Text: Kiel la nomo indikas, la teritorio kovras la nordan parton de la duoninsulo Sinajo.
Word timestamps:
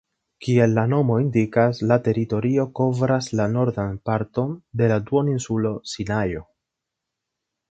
Kiel 0.43 0.71
la 0.77 0.83
nomo 0.93 1.17
indikas, 1.23 1.81
la 1.91 1.97
teritorio 2.07 2.65
kovras 2.79 3.29
la 3.41 3.47
nordan 3.57 3.93
parton 4.11 4.57
de 4.83 4.89
la 4.95 4.99
duoninsulo 5.11 5.75
Sinajo. 5.95 6.43